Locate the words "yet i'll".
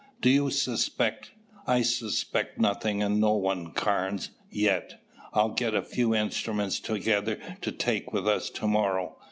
4.49-5.49